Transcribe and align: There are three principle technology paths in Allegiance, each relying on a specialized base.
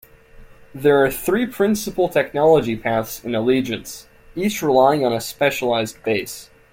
There 0.73 1.05
are 1.05 1.11
three 1.11 1.45
principle 1.45 2.09
technology 2.09 2.75
paths 2.75 3.23
in 3.23 3.35
Allegiance, 3.35 4.07
each 4.35 4.63
relying 4.63 5.05
on 5.05 5.13
a 5.13 5.21
specialized 5.21 6.01
base. 6.01 6.49